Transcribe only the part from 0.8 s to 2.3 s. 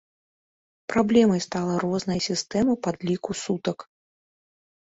Праблемай стала розная